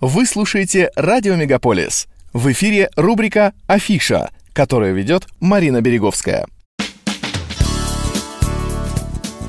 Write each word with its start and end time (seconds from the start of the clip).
Вы 0.00 0.24
слушаете 0.24 0.90
«Радио 0.96 1.36
Мегаполис». 1.36 2.08
В 2.32 2.50
эфире 2.52 2.88
рубрика 2.96 3.52
«Афиша», 3.66 4.30
которую 4.54 4.94
ведет 4.94 5.26
Марина 5.40 5.82
Береговская. 5.82 6.46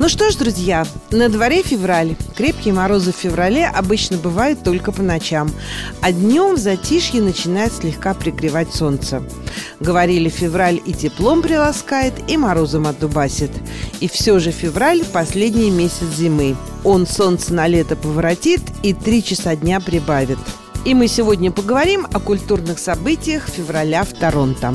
Ну 0.01 0.09
что 0.09 0.31
ж, 0.31 0.35
друзья, 0.35 0.83
на 1.11 1.29
дворе 1.29 1.61
февраль. 1.61 2.15
Крепкие 2.35 2.73
морозы 2.73 3.13
в 3.13 3.15
феврале 3.17 3.67
обычно 3.67 4.17
бывают 4.17 4.63
только 4.63 4.91
по 4.91 5.03
ночам, 5.03 5.51
а 6.01 6.11
днем 6.11 6.55
в 6.55 6.57
затишье 6.57 7.21
начинает 7.21 7.71
слегка 7.71 8.15
пригревать 8.15 8.73
солнце. 8.73 9.21
Говорили, 9.79 10.27
февраль 10.27 10.81
и 10.83 10.93
теплом 10.93 11.43
приласкает, 11.43 12.15
и 12.27 12.35
морозом 12.35 12.87
отдубасит. 12.87 13.51
И 13.99 14.07
все 14.07 14.39
же 14.39 14.49
февраль– 14.49 15.05
последний 15.13 15.69
месяц 15.69 16.07
зимы. 16.17 16.55
Он 16.83 17.05
солнце 17.05 17.53
на 17.53 17.67
лето 17.67 17.95
поворотит 17.95 18.61
и 18.81 18.95
три 18.95 19.23
часа 19.23 19.55
дня 19.55 19.79
прибавит. 19.79 20.39
И 20.83 20.95
мы 20.95 21.07
сегодня 21.07 21.51
поговорим 21.51 22.07
о 22.11 22.19
культурных 22.19 22.79
событиях 22.79 23.47
февраля 23.47 24.03
в 24.03 24.13
Торонто. 24.13 24.73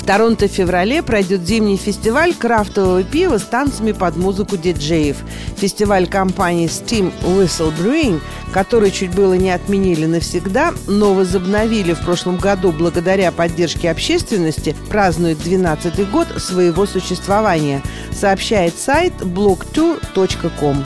В 0.00 0.06
Торонто 0.06 0.48
в 0.48 0.50
феврале 0.50 1.02
пройдет 1.02 1.42
зимний 1.42 1.76
фестиваль 1.76 2.34
крафтового 2.34 3.04
пива 3.04 3.36
с 3.36 3.42
танцами 3.42 3.92
под 3.92 4.16
музыку 4.16 4.56
диджеев. 4.56 5.18
Фестиваль 5.58 6.08
компании 6.08 6.68
Steam 6.68 7.12
Whistle 7.22 7.70
Brewing, 7.78 8.20
который 8.50 8.92
чуть 8.92 9.14
было 9.14 9.34
не 9.34 9.50
отменили 9.50 10.06
навсегда, 10.06 10.72
но 10.88 11.12
возобновили 11.12 11.92
в 11.92 12.00
прошлом 12.00 12.38
году 12.38 12.72
благодаря 12.72 13.30
поддержке 13.30 13.90
общественности, 13.90 14.74
празднует 14.88 15.38
12-й 15.38 16.04
год 16.06 16.28
своего 16.38 16.86
существования, 16.86 17.82
сообщает 18.10 18.78
сайт 18.78 19.12
blogtour.com. 19.20 20.82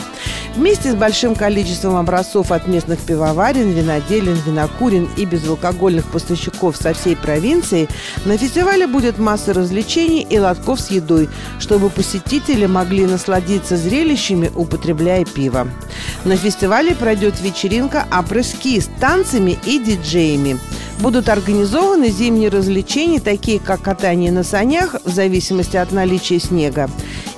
Вместе 0.56 0.92
с 0.92 0.94
большим 0.94 1.34
количеством 1.34 1.96
образцов 1.96 2.52
от 2.52 2.68
местных 2.68 3.00
пивоварен, 3.00 3.72
виноделин, 3.72 4.38
винокурен 4.46 5.08
и 5.16 5.24
безалкогольных 5.24 6.08
поставщиков 6.08 6.76
со 6.76 6.94
всей 6.94 7.16
провинции 7.16 7.88
на 8.24 8.38
фестивале 8.38 8.86
будет 8.86 9.18
масса 9.18 9.52
развлечений 9.52 10.24
и 10.28 10.38
лотков 10.38 10.80
с 10.80 10.92
едой, 10.92 11.28
чтобы 11.58 11.90
посетители 11.90 12.66
могли 12.66 13.04
насладиться 13.04 13.76
зрелищами, 13.76 14.52
употребляя 14.54 15.24
пиво. 15.24 15.66
На 16.24 16.36
фестивале 16.36 16.94
пройдет 16.94 17.40
вечеринка 17.40 18.06
апрески 18.08 18.78
с 18.78 18.88
танцами 19.00 19.58
и 19.66 19.80
диджеями. 19.80 20.56
Будут 21.00 21.28
организованы 21.28 22.10
зимние 22.10 22.48
развлечения, 22.48 23.18
такие 23.18 23.58
как 23.58 23.82
катание 23.82 24.30
на 24.30 24.44
санях 24.44 24.94
в 25.04 25.10
зависимости 25.10 25.76
от 25.76 25.90
наличия 25.90 26.38
снега. 26.38 26.88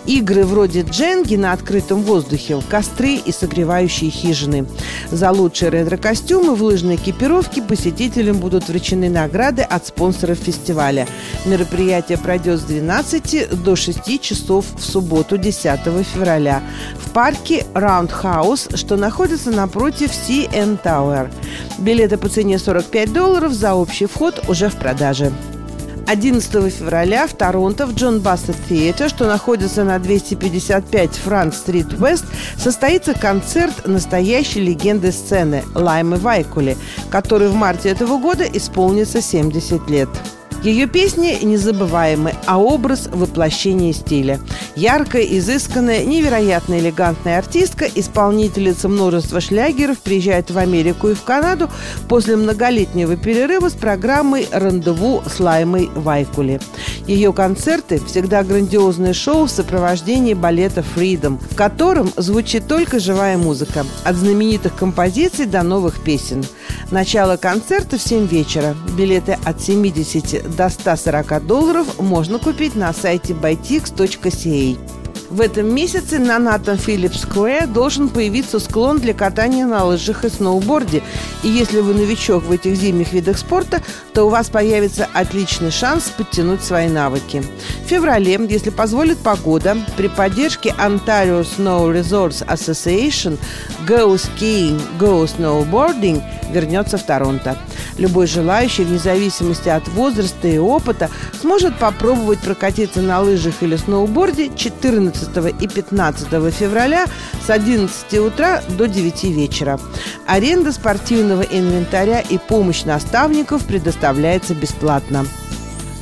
Игры 0.06 0.44
вроде 0.44 0.82
дженги 0.82 1.34
на 1.34 1.52
открытом 1.52 2.02
воздухе, 2.02 2.62
костры 2.70 3.14
и 3.14 3.32
согревающие 3.32 4.10
хижины. 4.10 4.66
За 5.10 5.32
лучшие 5.32 5.70
ретро-костюмы 5.70 6.54
в 6.54 6.62
лыжной 6.62 6.94
экипировке 6.94 7.60
посетителям 7.60 8.38
будут 8.38 8.68
вручены 8.68 9.10
награды 9.10 9.62
от 9.62 9.86
спонсоров 9.86 10.38
фестиваля. 10.38 11.08
Мероприятие 11.44 12.18
пройдет 12.18 12.60
с 12.60 12.64
12 12.64 13.62
до 13.62 13.74
6 13.74 14.20
часов 14.20 14.66
в 14.76 14.84
субботу 14.84 15.38
10 15.38 15.80
февраля 16.04 16.62
в 16.98 17.10
парке 17.10 17.66
Roundhouse, 17.74 18.76
что 18.76 18.96
находится 18.96 19.50
напротив 19.50 20.10
CN 20.10 20.78
Tower. 20.82 21.32
Билеты 21.78 22.16
по 22.16 22.28
цене 22.28 22.58
45 22.58 23.12
долларов 23.12 23.52
за 23.52 23.74
общий 23.74 24.06
вход 24.06 24.44
уже 24.48 24.68
в 24.68 24.76
продаже. 24.76 25.32
11 26.06 26.72
февраля 26.72 27.26
в 27.26 27.32
Торонто 27.32 27.86
в 27.86 27.94
Джон 27.94 28.20
Бассет 28.20 28.56
Theatre, 28.68 29.08
что 29.08 29.26
находится 29.26 29.82
на 29.82 29.98
255 29.98 31.16
Франк-стрит 31.16 31.92
Вест, 31.94 32.24
состоится 32.56 33.12
концерт 33.12 33.86
настоящей 33.86 34.60
легенды 34.60 35.10
сцены 35.10 35.64
Лаймы 35.74 36.16
Вайкули, 36.16 36.76
который 37.10 37.48
в 37.48 37.54
марте 37.54 37.88
этого 37.88 38.18
года 38.18 38.44
исполнится 38.44 39.20
70 39.20 39.90
лет. 39.90 40.08
Ее 40.62 40.86
песни 40.86 41.38
незабываемы, 41.42 42.32
а 42.46 42.58
образ– 42.58 43.08
воплощение 43.12 43.92
стиля. 43.92 44.40
Яркая, 44.76 45.22
изысканная, 45.22 46.04
невероятно 46.04 46.78
элегантная 46.78 47.38
артистка, 47.38 47.86
исполнительница 47.86 48.90
множества 48.90 49.40
шлягеров, 49.40 50.00
приезжает 50.00 50.50
в 50.50 50.58
Америку 50.58 51.08
и 51.08 51.14
в 51.14 51.22
Канаду 51.22 51.70
после 52.10 52.36
многолетнего 52.36 53.16
перерыва 53.16 53.70
с 53.70 53.72
программой 53.72 54.46
«Рандеву 54.52 55.22
с 55.26 55.40
Лаймой 55.40 55.88
Вайкули». 55.94 56.60
Ее 57.06 57.32
концерты– 57.32 58.02
всегда 58.06 58.42
грандиозное 58.42 59.14
шоу 59.14 59.46
в 59.46 59.50
сопровождении 59.50 60.34
балета 60.34 60.84
«Freedom», 60.94 61.38
в 61.50 61.56
котором 61.56 62.12
звучит 62.16 62.68
только 62.68 63.00
живая 63.00 63.38
музыка, 63.38 63.86
от 64.04 64.16
знаменитых 64.16 64.76
композиций 64.76 65.46
до 65.46 65.62
новых 65.62 66.04
песен. 66.04 66.44
Начало 66.90 67.38
концерта 67.38 67.96
в 67.96 68.02
7 68.02 68.26
вечера. 68.26 68.76
Билеты 68.96 69.38
от 69.42 69.62
70 69.62 70.54
до 70.54 70.68
140 70.68 71.46
долларов 71.46 71.98
можно 71.98 72.38
купить 72.38 72.76
на 72.76 72.92
сайте 72.92 73.32
bytix.ca. 73.32 74.65
Trophy 74.66 74.95
В 75.28 75.40
этом 75.40 75.74
месяце 75.74 76.18
на 76.18 76.38
Натан 76.38 76.78
Филлипс 76.78 77.22
Сквер 77.22 77.66
должен 77.66 78.08
появиться 78.08 78.60
склон 78.60 78.98
для 78.98 79.12
катания 79.12 79.66
на 79.66 79.84
лыжах 79.84 80.24
и 80.24 80.28
сноуборде. 80.28 81.02
И 81.42 81.48
если 81.48 81.80
вы 81.80 81.94
новичок 81.94 82.44
в 82.44 82.52
этих 82.52 82.76
зимних 82.76 83.12
видах 83.12 83.38
спорта, 83.38 83.82
то 84.14 84.24
у 84.24 84.28
вас 84.28 84.50
появится 84.50 85.08
отличный 85.12 85.72
шанс 85.72 86.04
подтянуть 86.16 86.62
свои 86.62 86.88
навыки. 86.88 87.42
В 87.84 87.88
феврале, 87.88 88.38
если 88.48 88.70
позволит 88.70 89.18
погода, 89.18 89.76
при 89.96 90.08
поддержке 90.08 90.74
Ontario 90.78 91.44
Snow 91.44 91.92
Resorts 91.92 92.46
Association 92.46 93.36
Go 93.86 94.14
Skiing, 94.14 94.80
Go 94.98 95.24
Snowboarding 95.26 96.22
вернется 96.52 96.98
в 96.98 97.02
Торонто. 97.02 97.58
Любой 97.98 98.26
желающий, 98.26 98.84
вне 98.84 98.98
зависимости 98.98 99.68
от 99.68 99.88
возраста 99.88 100.48
и 100.48 100.58
опыта, 100.58 101.10
сможет 101.40 101.78
попробовать 101.78 102.40
прокатиться 102.40 103.00
на 103.00 103.20
лыжах 103.20 103.54
или 103.62 103.76
сноуборде 103.76 104.50
14 104.54 105.15
и 105.60 105.68
15 105.68 106.28
февраля 106.52 107.06
с 107.44 107.50
11 107.50 108.18
утра 108.18 108.62
до 108.76 108.88
9 108.88 109.24
вечера. 109.24 109.78
Аренда 110.26 110.72
спортивного 110.72 111.42
инвентаря 111.42 112.20
и 112.20 112.38
помощь 112.38 112.84
наставников 112.84 113.64
предоставляется 113.64 114.54
бесплатно. 114.54 115.26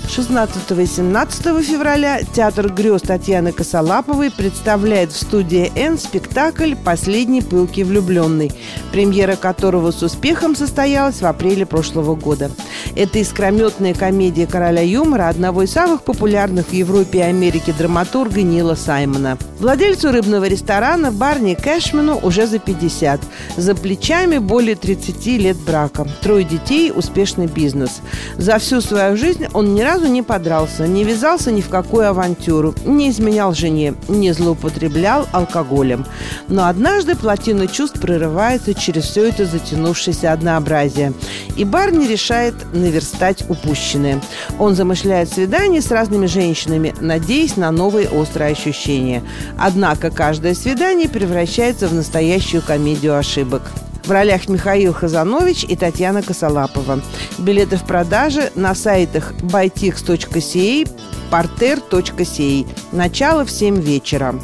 16 0.08 0.70
и 0.78 0.86
17 0.86 1.64
февраля 1.64 2.20
Театр 2.22 2.72
грез 2.72 3.02
Татьяны 3.02 3.52
Косолаповой 3.52 4.30
представляет 4.30 5.12
в 5.12 5.16
студии 5.16 5.72
«Н» 5.74 5.98
спектакль 5.98 6.74
«Последний 6.76 7.42
пылкий 7.42 7.82
влюбленный», 7.82 8.52
премьера 8.92 9.36
которого 9.36 9.90
с 9.90 10.02
успехом 10.02 10.54
состоялась 10.54 11.20
в 11.20 11.26
апреле 11.26 11.66
прошлого 11.66 12.14
года. 12.14 12.50
Это 12.94 13.18
искрометная 13.18 13.94
комедия 13.94 14.46
короля 14.46 14.82
юмора 14.82 15.28
одного 15.28 15.62
из 15.62 15.72
самых 15.72 16.02
популярных 16.02 16.68
в 16.68 16.72
Европе 16.72 17.18
и 17.18 17.22
Америке 17.22 17.74
драматурга 17.76 18.42
Нила 18.42 18.76
Саймона. 18.76 19.36
Владельцу 19.58 20.12
рыбного 20.12 20.44
ресторана 20.44 21.10
Барни 21.10 21.54
Кэшману 21.54 22.20
уже 22.22 22.46
за 22.46 22.58
50. 22.58 23.20
За 23.56 23.74
плечами 23.74 24.38
более 24.38 24.76
30 24.76 25.26
лет 25.38 25.56
брака. 25.56 26.06
Трое 26.22 26.44
детей, 26.44 26.92
успешный 26.94 27.46
бизнес. 27.46 28.00
За 28.36 28.58
всю 28.58 28.80
свою 28.80 29.16
жизнь 29.16 29.46
он 29.52 29.74
ни 29.74 29.80
разу 29.80 29.93
разу 29.94 30.08
не 30.08 30.22
подрался, 30.22 30.88
не 30.88 31.04
вязался 31.04 31.52
ни 31.52 31.60
в 31.60 31.68
какую 31.68 32.08
авантюру, 32.08 32.74
не 32.84 33.10
изменял 33.10 33.54
жене, 33.54 33.94
не 34.08 34.32
злоупотреблял 34.32 35.28
алкоголем. 35.30 36.04
Но 36.48 36.66
однажды 36.66 37.14
плотина 37.14 37.68
чувств 37.68 38.00
прорывается 38.00 38.74
через 38.74 39.04
все 39.04 39.28
это 39.28 39.46
затянувшееся 39.46 40.32
однообразие. 40.32 41.12
И 41.56 41.64
Барни 41.64 42.08
решает 42.08 42.54
наверстать 42.72 43.48
упущенное. 43.48 44.20
Он 44.58 44.74
замышляет 44.74 45.32
свидание 45.32 45.80
с 45.80 45.92
разными 45.92 46.26
женщинами, 46.26 46.92
надеясь 47.00 47.56
на 47.56 47.70
новые 47.70 48.08
острые 48.08 48.50
ощущения. 48.50 49.22
Однако 49.56 50.10
каждое 50.10 50.54
свидание 50.54 51.08
превращается 51.08 51.86
в 51.86 51.94
настоящую 51.94 52.62
комедию 52.62 53.16
ошибок. 53.16 53.62
В 54.04 54.10
ролях 54.10 54.48
Михаил 54.48 54.92
Хазанович 54.92 55.64
и 55.64 55.76
Татьяна 55.76 56.22
Косолапова. 56.22 57.00
Билеты 57.38 57.76
в 57.76 57.84
продаже 57.84 58.52
на 58.54 58.74
сайтах 58.74 59.32
bytix.ca, 59.40 60.88
parter.ca. 61.30 62.66
Начало 62.92 63.44
в 63.46 63.50
7 63.50 63.80
вечера. 63.80 64.34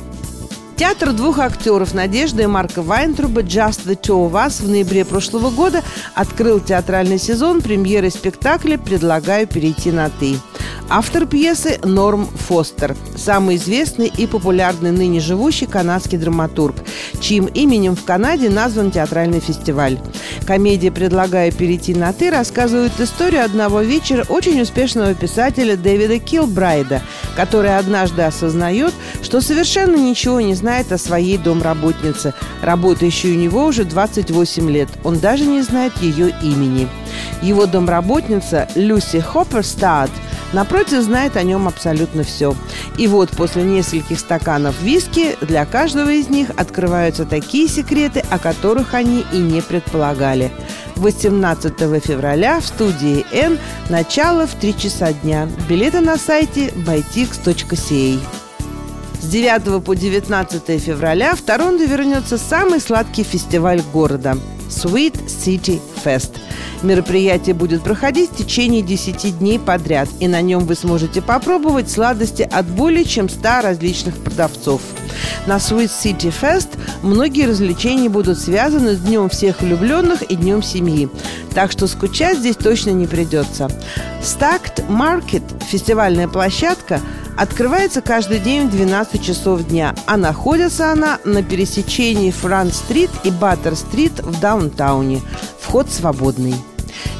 Театр 0.76 1.12
двух 1.12 1.38
актеров 1.38 1.92
Надежды 1.92 2.44
и 2.44 2.46
Марка 2.46 2.80
Вайнтруба 2.80 3.42
«Just 3.42 3.86
the 3.86 4.00
Two 4.00 4.30
of 4.30 4.32
Us» 4.32 4.64
в 4.64 4.68
ноябре 4.70 5.04
прошлого 5.04 5.50
года 5.50 5.82
открыл 6.14 6.58
театральный 6.58 7.18
сезон 7.18 7.60
премьеры 7.60 8.08
спектакля 8.08 8.78
«Предлагаю 8.78 9.46
перейти 9.46 9.92
на 9.92 10.08
«ты». 10.08 10.38
Автор 10.92 11.24
пьесы 11.24 11.78
Норм 11.84 12.26
Фостер, 12.26 12.96
самый 13.14 13.54
известный 13.54 14.08
и 14.08 14.26
популярный 14.26 14.90
ныне 14.90 15.20
живущий 15.20 15.66
канадский 15.66 16.18
драматург, 16.18 16.74
чьим 17.20 17.46
именем 17.46 17.94
в 17.94 18.02
Канаде 18.02 18.50
назван 18.50 18.90
театральный 18.90 19.38
фестиваль. 19.38 20.00
Комедия 20.48 20.90
«Предлагаю 20.90 21.52
перейти 21.52 21.94
на 21.94 22.12
«ты» 22.12 22.28
рассказывает 22.28 22.98
историю 22.98 23.44
одного 23.44 23.82
вечера 23.82 24.24
очень 24.28 24.60
успешного 24.60 25.14
писателя 25.14 25.76
Дэвида 25.76 26.18
Килбрайда, 26.18 27.02
который 27.36 27.78
однажды 27.78 28.22
осознает, 28.22 28.92
что 29.22 29.40
совершенно 29.40 29.94
ничего 29.94 30.40
не 30.40 30.54
знает 30.56 30.90
о 30.90 30.98
своей 30.98 31.38
домработнице, 31.38 32.34
работающей 32.62 33.36
у 33.36 33.38
него 33.38 33.66
уже 33.66 33.84
28 33.84 34.68
лет. 34.68 34.88
Он 35.04 35.20
даже 35.20 35.44
не 35.44 35.62
знает 35.62 35.92
ее 35.98 36.34
имени. 36.42 36.88
Его 37.42 37.66
домработница 37.66 38.68
Люси 38.74 39.20
Хопперстад– 39.20 40.10
Напротив, 40.52 41.02
знает 41.02 41.36
о 41.36 41.42
нем 41.42 41.68
абсолютно 41.68 42.24
все. 42.24 42.54
И 42.98 43.06
вот 43.06 43.30
после 43.30 43.62
нескольких 43.62 44.18
стаканов 44.18 44.80
виски 44.82 45.36
для 45.40 45.64
каждого 45.64 46.10
из 46.10 46.28
них 46.28 46.50
открываются 46.56 47.24
такие 47.24 47.68
секреты, 47.68 48.24
о 48.30 48.38
которых 48.38 48.94
они 48.94 49.24
и 49.32 49.38
не 49.38 49.62
предполагали. 49.62 50.50
18 50.96 51.78
февраля 52.02 52.60
в 52.60 52.66
студии 52.66 53.24
N 53.32 53.58
начало 53.88 54.46
в 54.46 54.54
3 54.54 54.76
часа 54.76 55.12
дня. 55.12 55.48
Билеты 55.68 56.00
на 56.00 56.16
сайте 56.16 56.68
bytix.ca. 56.68 58.20
С 59.20 59.24
9 59.26 59.84
по 59.84 59.94
19 59.94 60.82
февраля 60.82 61.34
в 61.34 61.42
Торонто 61.42 61.84
вернется 61.84 62.38
самый 62.38 62.80
сладкий 62.80 63.22
фестиваль 63.22 63.82
города– 63.92 64.36
Sweet 64.70 65.26
City 65.26 65.80
Fest– 66.02 66.30
Мероприятие 66.82 67.54
будет 67.54 67.82
проходить 67.82 68.30
в 68.30 68.36
течение 68.36 68.80
10 68.80 69.38
дней 69.38 69.58
подряд, 69.58 70.08
и 70.18 70.28
на 70.28 70.40
нем 70.40 70.64
вы 70.64 70.74
сможете 70.74 71.20
попробовать 71.20 71.90
сладости 71.90 72.48
от 72.50 72.66
более 72.66 73.04
чем 73.04 73.28
100 73.28 73.60
различных 73.62 74.16
продавцов. 74.16 74.80
На 75.46 75.56
Sweet 75.56 75.90
City 75.90 76.32
Fest 76.40 76.68
многие 77.02 77.46
развлечения 77.46 78.08
будут 78.08 78.38
связаны 78.38 78.94
с 78.94 79.00
Днем 79.00 79.28
всех 79.28 79.60
влюбленных 79.60 80.22
и 80.22 80.36
Днем 80.36 80.62
семьи, 80.62 81.10
так 81.54 81.70
что 81.70 81.86
скучать 81.86 82.38
здесь 82.38 82.56
точно 82.56 82.90
не 82.90 83.06
придется. 83.06 83.70
Stacked 84.22 84.86
Market– 84.88 85.42
фестивальная 85.70 86.28
площадка– 86.28 87.00
открывается 87.40 88.02
каждый 88.02 88.38
день 88.38 88.68
в 88.68 88.70
12 88.70 89.24
часов 89.24 89.66
дня, 89.66 89.94
а 90.06 90.18
находится 90.18 90.92
она 90.92 91.18
на 91.24 91.42
пересечении 91.42 92.30
Франц-стрит 92.30 93.10
и 93.24 93.30
Баттер-стрит 93.30 94.20
в 94.20 94.38
Даунтауне. 94.40 95.22
Вход 95.58 95.88
свободный. 95.90 96.54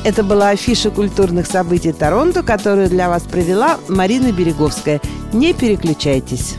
Это 0.05 0.22
была 0.22 0.50
афиша 0.50 0.90
культурных 0.90 1.46
событий 1.46 1.93
Торонто, 1.93 2.43
которую 2.43 2.90
для 2.90 3.08
вас 3.08 3.22
провела 3.22 3.78
Марина 3.88 4.31
Береговская. 4.31 5.00
Не 5.32 5.55
переключайтесь. 5.55 6.56